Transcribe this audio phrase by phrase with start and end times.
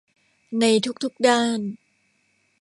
[0.59, 1.59] ในทุกทุกด้าน